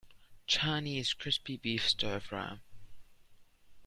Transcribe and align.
Chinese 0.47 1.13
crispy 1.13 1.57
beef 1.57 1.87
stir 1.87 2.19
fry. 2.19 2.57